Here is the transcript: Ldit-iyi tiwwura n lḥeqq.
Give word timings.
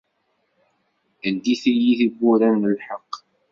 Ldit-iyi 1.33 1.91
tiwwura 1.99 2.49
n 2.51 2.61
lḥeqq. 2.75 3.13